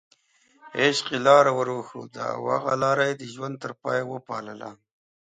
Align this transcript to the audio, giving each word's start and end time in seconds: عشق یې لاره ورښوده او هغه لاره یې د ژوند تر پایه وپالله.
عشق 0.79 1.05
یې 1.13 1.19
لاره 1.27 1.51
ورښوده 1.55 2.23
او 2.33 2.41
هغه 2.55 2.73
لاره 2.83 3.03
یې 3.09 3.13
د 3.17 3.23
ژوند 3.33 3.55
تر 3.63 3.71
پایه 3.81 4.03
وپالله. 4.07 4.71